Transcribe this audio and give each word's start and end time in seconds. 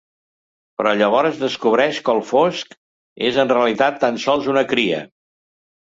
Però 0.79 0.93
llavors 1.01 1.37
descobreix 1.41 2.01
que 2.09 2.15
el 2.19 2.23
Fosc 2.31 2.75
és 3.31 3.41
en 3.47 3.55
realitat 3.55 4.05
tan 4.07 4.23
sols 4.29 4.53
una 4.59 4.69
cria. 4.77 5.09